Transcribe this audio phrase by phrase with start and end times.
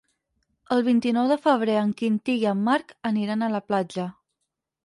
[0.75, 4.09] El vint-i-nou de febrer en Quintí i en Marc aniran a la platja.